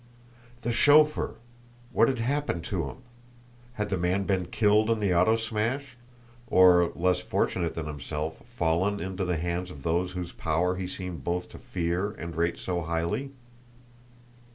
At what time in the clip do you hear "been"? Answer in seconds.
4.23-4.47